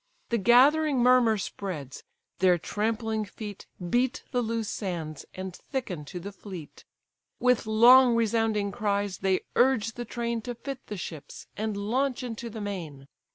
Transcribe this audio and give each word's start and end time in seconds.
The 0.29 0.39
gathering 0.39 0.97
murmur 0.97 1.37
spreads, 1.37 2.01
their 2.39 2.57
trampling 2.57 3.23
feet 3.23 3.67
Beat 3.87 4.23
the 4.31 4.41
loose 4.41 4.67
sands, 4.67 5.25
and 5.35 5.55
thicken 5.55 6.05
to 6.05 6.19
the 6.19 6.31
fleet; 6.31 6.85
With 7.39 7.67
long 7.67 8.15
resounding 8.15 8.71
cries 8.71 9.19
they 9.19 9.41
urge 9.55 9.91
the 9.91 10.05
train 10.05 10.41
To 10.41 10.55
fit 10.55 10.87
the 10.87 10.97
ships, 10.97 11.45
and 11.55 11.77
launch 11.77 12.23
into 12.23 12.49
the 12.49 12.61
main. 12.61 13.07